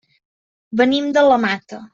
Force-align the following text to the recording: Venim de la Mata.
Venim 0.81 1.13
de 1.19 1.27
la 1.31 1.39
Mata. 1.47 1.85